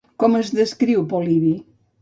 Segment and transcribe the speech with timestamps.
[0.21, 1.57] Com el descriu Polibi?